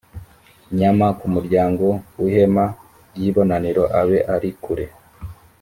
[0.77, 1.85] nyama ku muryango
[2.19, 2.65] w ihema
[3.15, 4.85] ry ibonaniro abe ari kure